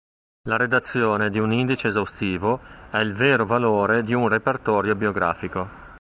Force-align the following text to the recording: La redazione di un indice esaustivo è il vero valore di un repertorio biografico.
La 0.47 0.57
redazione 0.57 1.29
di 1.29 1.37
un 1.37 1.51
indice 1.53 1.89
esaustivo 1.89 2.59
è 2.89 2.97
il 2.97 3.13
vero 3.13 3.45
valore 3.45 4.01
di 4.01 4.15
un 4.15 4.27
repertorio 4.27 4.95
biografico. 4.95 5.69